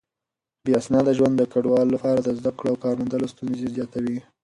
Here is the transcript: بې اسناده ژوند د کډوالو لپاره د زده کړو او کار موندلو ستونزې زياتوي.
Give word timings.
بې 0.63 0.71
اسناده 0.81 1.11
ژوند 1.17 1.35
د 1.37 1.43
کډوالو 1.53 1.93
لپاره 1.95 2.19
د 2.21 2.29
زده 2.39 2.51
کړو 2.57 2.69
او 2.71 2.81
کار 2.83 2.93
موندلو 2.99 3.31
ستونزې 3.33 3.67
زياتوي. 3.75 4.17